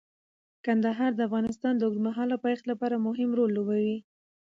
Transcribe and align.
کندهار 0.65 1.11
د 1.15 1.19
افغانستان 1.27 1.73
د 1.75 1.81
اوږدمهاله 1.87 2.35
پایښت 2.43 2.65
لپاره 2.71 2.95
مهم 3.07 3.29
رول 3.37 3.49
لوبوي. 3.57 3.97